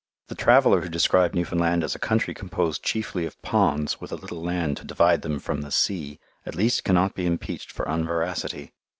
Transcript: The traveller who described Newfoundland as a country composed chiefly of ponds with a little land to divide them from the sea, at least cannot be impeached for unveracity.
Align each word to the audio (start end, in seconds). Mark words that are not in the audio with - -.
The 0.29 0.33
traveller 0.33 0.81
who 0.81 0.89
described 0.89 1.35
Newfoundland 1.35 1.83
as 1.83 1.93
a 1.93 1.99
country 1.99 2.33
composed 2.33 2.81
chiefly 2.81 3.27
of 3.27 3.39
ponds 3.43 4.01
with 4.01 4.11
a 4.11 4.15
little 4.15 4.41
land 4.41 4.77
to 4.77 4.83
divide 4.83 5.21
them 5.21 5.37
from 5.37 5.61
the 5.61 5.69
sea, 5.69 6.19
at 6.43 6.55
least 6.55 6.83
cannot 6.83 7.13
be 7.13 7.27
impeached 7.27 7.71
for 7.71 7.85
unveracity. 7.87 8.73